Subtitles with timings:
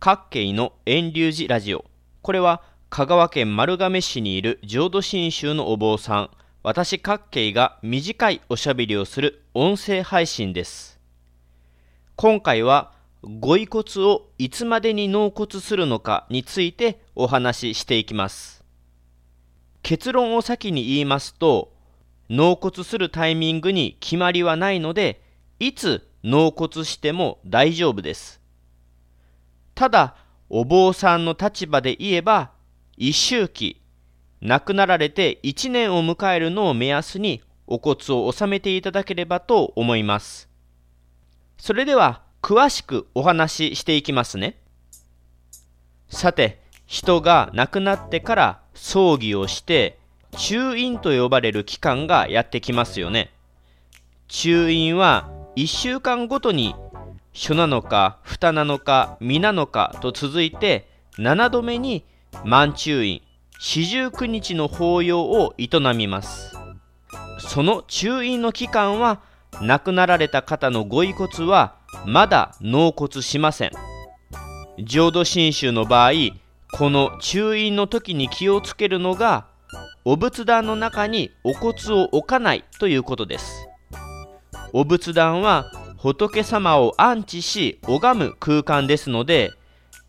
[0.00, 1.84] 各系の遠流寺ラジオ。
[2.22, 6.30] これは香川県丸亀市にいる浄土真宗のお坊さん、
[6.62, 11.00] 私各系が短いおしゃべりをする音声配信です。
[12.14, 12.92] 今回は、
[13.40, 18.64] ご遺骨をいつまでに納骨するのかについてお話ししていきます。
[19.82, 21.72] 結論を先に言いますと、
[22.28, 25.20] 納骨するタイミングに決まりはないので、
[25.58, 28.38] いつ納骨しても大丈夫です。
[29.78, 30.16] ただ、
[30.50, 32.50] お坊さんの立場で言えば、
[32.96, 33.80] 一周期、
[34.40, 40.48] 亡くなられて1年を迎えるのを目安にお骨を納めていただければと思います。
[41.58, 44.58] それでは、詳しくお話ししていきますね。
[46.08, 50.00] さて、人が亡くなってから葬儀をして、
[50.36, 53.30] 中院と呼ばれる期間がやってきますよね。
[54.26, 56.74] 中院は1週間ごとに
[57.38, 62.04] 書なのか蓋なのか身なのかと続いて7度目に
[62.44, 63.22] 満中院
[63.60, 66.52] 四十九日の法要を営みます。
[67.38, 69.20] その中院の期間は
[69.62, 73.70] 亡くなられた方のご遺骨はまだ納骨しません。
[74.80, 76.12] 浄土真宗の場合
[76.72, 79.46] この中院の時に気をつけるのが
[80.04, 83.68] お仏壇の中にお骨を置かないということです。
[84.72, 89.50] お仏壇は仏様を安置し拝む空間ですので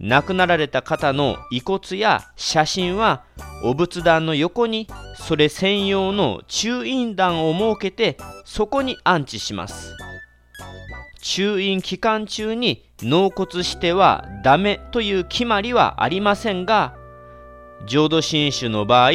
[0.00, 3.24] 亡くなられた方の遺骨や写真は
[3.62, 9.94] お仏壇の横にそれ専用の中院壇を設けてそこに安置します。
[11.20, 16.94] 中院期間中に納骨してはダメという決まりはありませんが
[17.86, 19.12] 浄土真宗の場合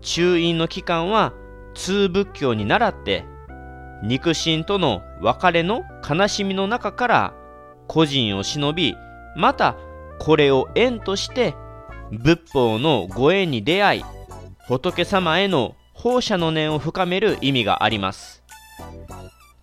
[0.00, 1.32] 中院の期間は
[1.74, 3.24] 通仏教に倣って
[4.02, 7.34] 肉親との別れの悲しみの中から
[7.86, 8.96] 個人を忍び
[9.36, 9.76] また
[10.18, 11.54] これを縁として
[12.10, 14.04] 仏法のご縁に出会い
[14.66, 18.44] 仏様への放射の念を深める意味があります。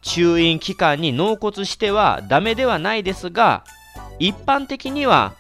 [0.02, 3.64] 中院期間に納骨してはダメではないですが
[4.20, 5.36] 一般的には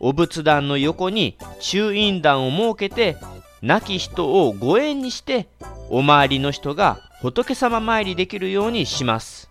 [0.00, 3.16] お仏壇の横に中院壇を設けて
[3.62, 5.48] 亡き人をご縁にして
[5.90, 9.50] お周りの人が仏様参りできるようにします。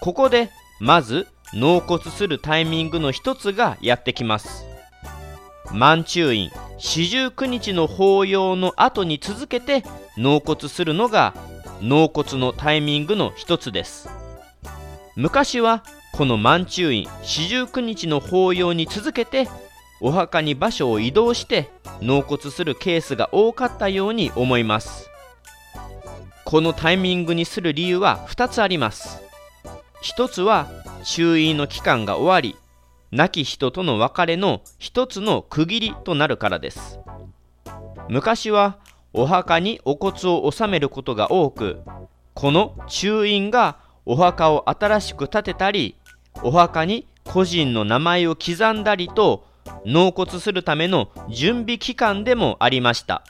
[0.00, 4.64] ここでまず納骨するタイミングの一つがやってきます。
[5.72, 9.84] 満中院四十九日の法要の後に続けて
[10.16, 11.34] 納骨するのが
[11.82, 14.08] 納骨のタイミングの一つです。
[15.16, 15.84] 昔は
[16.14, 19.46] この満中院四十九日の法要に続けて
[20.00, 21.70] お墓に場所を移動して
[22.00, 25.09] 納骨するケースが多かったように思います。
[26.50, 29.22] このタイミングにする理由は2つあります。
[30.02, 30.66] 一つは
[31.04, 32.56] 中院の期間が終わり
[33.12, 36.98] 亡き人との別れの一つの区切りとなるからです。
[38.08, 38.78] 昔は
[39.12, 41.82] お墓にお骨を納めることが多く
[42.34, 45.94] この中院がお墓を新しく建てたり
[46.42, 49.46] お墓に個人の名前を刻んだりと
[49.84, 53.22] 納骨するための準備期間でもありました。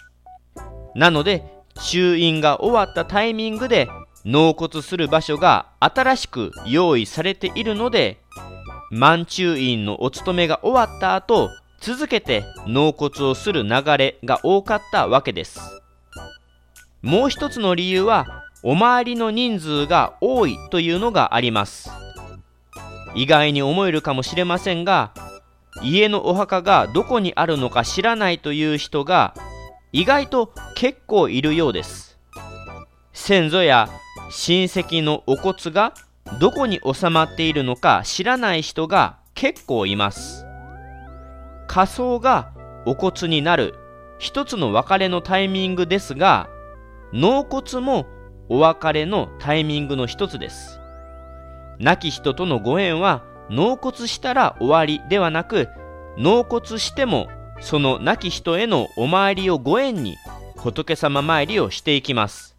[0.95, 3.89] なので中院が終わったタイミングで
[4.25, 8.21] 納骨する場所が新しく用意されているので
[8.91, 11.49] 満中院のお勤めが終わった後
[11.81, 15.61] 続けて納骨をする流れが多かったわけです。
[17.01, 21.91] もう一つの理由はお周りの人数が多いというのがあります。
[23.15, 25.13] 意外に思えるかもしれませんが
[25.83, 29.35] 家のお墓がどこにあるのか知らないという人が
[29.93, 32.17] 意外と結構いるようです。
[33.13, 33.89] 先祖や
[34.31, 35.95] 親戚のお骨が
[36.39, 40.47] どこに収まっているのか知らない人が結構います。
[41.67, 42.53] 仮葬が
[42.87, 43.75] お骨になる
[44.19, 46.49] 一つの別れのタイミングですが
[47.13, 48.07] 納骨も
[48.49, 50.81] お別れのタイミングの一つです。
[51.81, 55.69] 亡き人とのご縁は納骨したら終わりではなく
[56.17, 57.29] 納骨しても
[57.61, 60.17] その亡き人へのお参りをご縁に
[60.57, 62.57] 仏様参りをしていきます。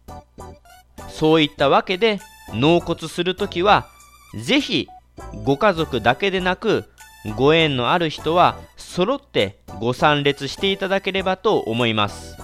[1.08, 2.20] そういったわけで
[2.54, 3.86] 納骨するときは
[4.34, 4.88] ぜひ
[5.44, 6.84] ご家族だけでなく
[7.36, 12.36] ご縁のある人は揃ってご参列していただければと思います。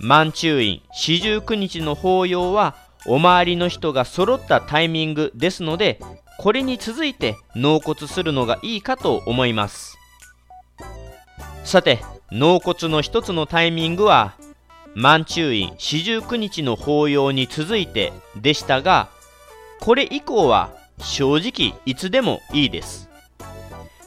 [0.00, 2.76] 満中院四十九日の法要は
[3.06, 6.00] お周りの人が揃ったタイミングですので
[6.38, 9.96] これに続いて納骨するのがいいかと思います。
[11.64, 11.98] さて
[12.30, 14.34] 納骨の一つのタイミングは
[14.94, 19.08] 満中院四十九日の法要に続いてでしたが
[19.80, 23.08] これ以降は正直いつでもいいです。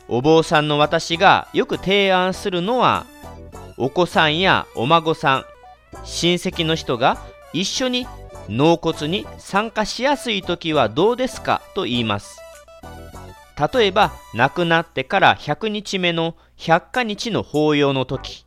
[0.08, 3.06] お坊さんの私がよく提案するのは
[3.78, 5.46] お子さんやお孫さん
[6.06, 7.18] 親戚の人が
[7.54, 8.08] 一緒に
[8.48, 12.40] 納骨に参加しやすい時はどうですかと言います。
[13.74, 18.44] 例えば亡くなってから100日目の百花日の法要の時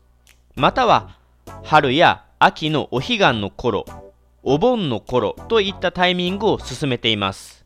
[0.56, 1.16] または
[1.62, 3.84] 春や秋のお彼岸の頃
[4.42, 7.64] お盆の頃といったタイミングを進めています。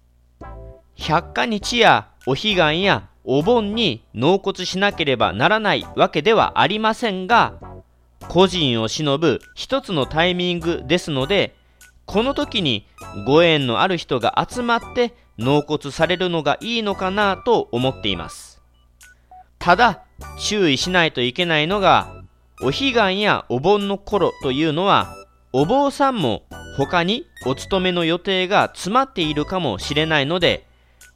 [0.97, 7.55] 百花日やお彼岸やお盆に納骨しなければならないわけではありませんが
[8.29, 11.57] 個人を忍ぶ一つのタイミングですので
[12.05, 12.87] この時に
[13.27, 18.54] ご縁のある人が集まって納骨されるのがいいのかなと思っています。
[19.65, 20.05] ただ
[20.39, 22.23] 注意しないといけないのが
[22.61, 25.17] お彼岸やお盆の頃というのは
[25.55, 26.43] お坊さんも
[26.77, 30.67] 他にお勤めの予定が詰まっているかもしれないので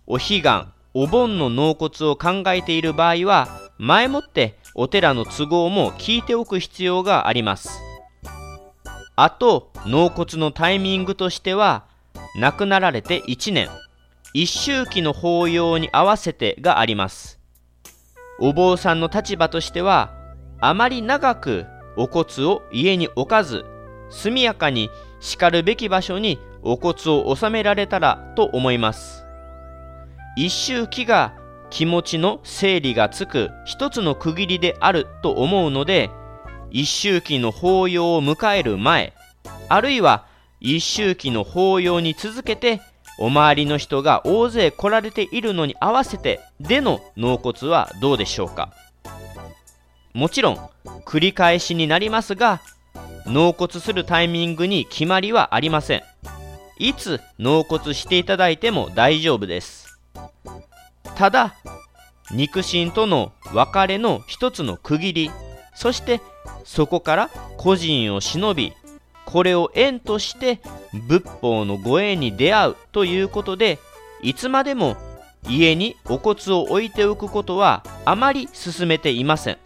[0.06, 0.48] お彼岸
[0.94, 7.82] お盆の納骨を考えている場合は前もってお寺の都合も聞いておく必要があります。
[9.14, 11.84] あと納骨のタイミングとしては
[12.34, 13.68] 亡くなられて1年。
[14.32, 17.38] 一周期の法要に合わせてがあります。
[18.38, 20.14] お坊さんの立場としては
[20.61, 23.64] あまり長くお骨を家に置かず
[24.11, 24.90] 速やかに
[25.20, 29.25] しかるべき場所にお骨を収められたらと思います。
[30.37, 31.35] 一周期が
[31.70, 36.11] 気持ちの整理がつく一つの区切りであると思うので
[36.70, 39.14] 一周期の法要を迎える前
[39.69, 40.26] あるいは
[40.61, 42.81] 一周期の法要に続けて
[43.19, 48.73] お周りの人が大勢来られているのに合わせてでの納骨はどうでしょうか？
[50.15, 50.70] もちろん
[51.05, 52.61] 繰り返しになりますが
[53.26, 56.03] 納骨するタイミングに決まりはありません。
[56.79, 59.99] いつ納骨していただいても大丈夫です。
[61.17, 61.56] ただ
[62.31, 65.31] 肉親との別れの一つの区切り
[65.75, 66.20] そして
[66.65, 68.73] そこから個人を忍び
[69.28, 70.58] これを縁として
[71.06, 73.78] 仏法のご縁に出会うということで
[74.22, 74.96] いつまでも
[75.46, 79.58] 家にお骨を置いておくことはあまり進めていません。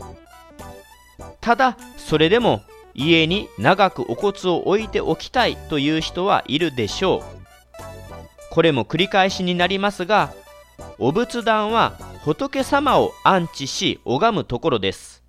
[1.40, 2.60] ただそれでも
[2.92, 7.22] 家に長くお骨を置いておきたいという人はいるでしょう。
[8.50, 10.34] これも繰り返しになりますが
[10.98, 11.92] お仏壇は
[12.24, 15.22] 仏様を安置し拝むところです。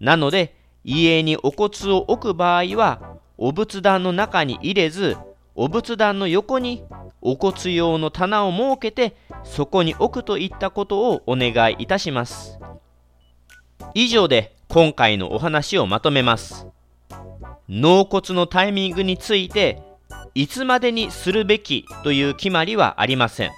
[0.00, 5.16] なので家にお骨を置く場合はお仏壇の中に入れず
[5.54, 6.84] お仏壇の横に
[7.20, 9.14] お骨用の棚を設けて
[9.44, 12.58] そこに置くといったことをお願いいたします。
[13.94, 16.66] 以上で今回のお話をまとめます。
[17.68, 19.82] 納骨のタイミングについて
[20.34, 23.50] いつまでにするべきという決まりはありません。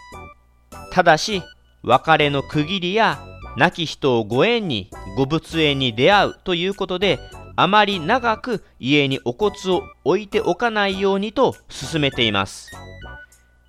[0.93, 1.43] ただし
[1.83, 3.19] 別れの区切りや
[3.57, 7.19] 亡き人をご縁にご仏縁に出会うということで
[7.57, 12.73] あまり長く家にお骨を置いておかないようにと勧めています。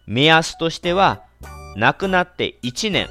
[0.08, 1.24] 目安としては
[1.76, 3.08] 亡くなって1年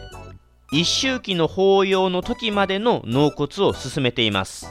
[0.73, 4.67] 一周期の法要の時までの納骨を勧めています。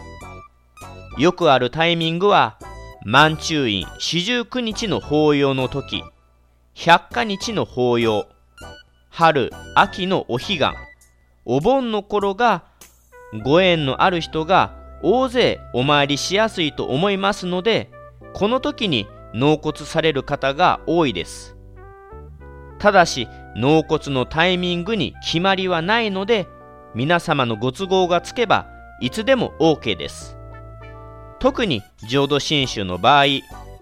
[1.18, 2.58] よくあるタイミングは
[3.06, 6.04] 満中院四十九日の法要の時
[6.74, 8.28] 百花日の法要
[9.10, 10.72] 春秋のお彼岸
[11.46, 12.64] お盆の頃が
[13.44, 17.92] ご縁のある人が大勢お参りしやすいと思いますので
[18.34, 21.58] この時に納骨される方が多いです。
[22.80, 26.48] ただし納骨のタイミングに決まりはないので
[26.96, 28.68] 皆様のご都合がつけば
[29.02, 30.38] いつでも OK です。
[31.40, 33.26] 特に浄土真宗の場合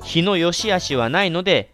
[0.03, 1.71] 日の良し悪しはないので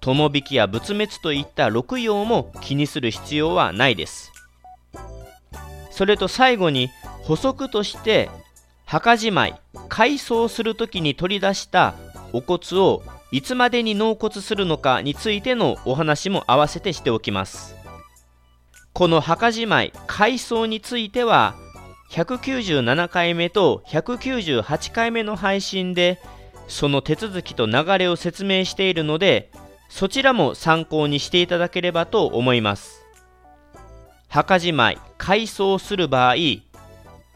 [0.00, 4.32] 友引きや仏滅といった六曜も気にする必要はないです。
[5.90, 6.90] それと最後に
[7.22, 8.30] 補足として
[8.86, 11.94] 墓じまい改装する時に取り出した
[12.32, 13.02] お骨を
[13.32, 17.74] いつまでに納骨するのかについてのお話も合わせてしておきます。
[18.92, 21.56] この墓じまい改装については
[22.12, 26.20] 197回目と198回目の配信で
[26.68, 29.50] その手続きと流れを説明しているので
[29.88, 33.04] そちらも参考にしていただければと思います。
[34.28, 36.34] 墓じまい改装する場合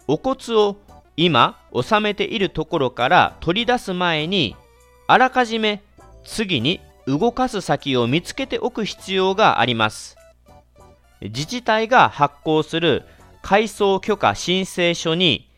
[0.07, 0.77] お骨を
[1.23, 4.57] 今収めているところから取り出す前に
[5.07, 5.83] あらかじめ
[6.25, 10.17] 次に動かす先を見つけておく必要があります。
[11.21, 13.03] 自治体が発行する
[13.43, 15.51] 改装許可申請書に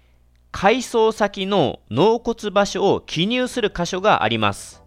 [0.51, 4.83] 改装先の納骨場所を記入する箇所があります。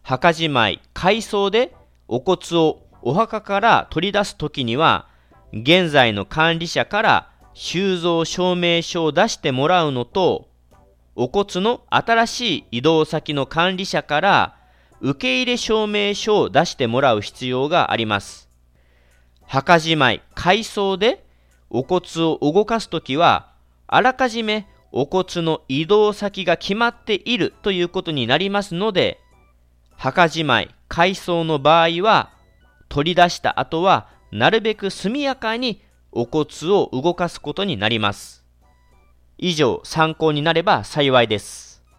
[0.00, 1.74] 墓じまい改装で
[2.08, 5.06] お骨をお墓から取り出す時には
[5.52, 10.48] 現在の管理者から収蔵証明書を出してもらうのと、
[11.14, 14.56] お骨の新しい移動先の管理者から
[15.00, 18.48] 受け入れ証明書を出してもらう必要があります。
[19.46, 21.24] 墓じまい、改装で
[21.68, 23.52] お骨を動かすときは、
[23.86, 29.20] あらかじめお骨の移動先が決まっているということになりますので、
[29.96, 32.30] 墓じまい、改装の場合は、
[32.88, 35.82] 取り出した後は、なるべく速やかに
[36.12, 38.44] お骨を動かすことになります。
[39.38, 41.71] 以上、参考になれば幸いです。